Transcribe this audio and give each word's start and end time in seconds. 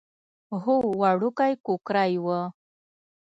هو 0.61 0.75
وړوکی 1.01 1.53
کوکری 1.65 2.13
و. 2.23 2.27